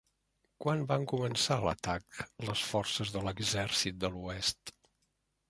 [0.63, 4.75] Quan van començar l'atac les forces de l'«Exèrcit de l'Oest»?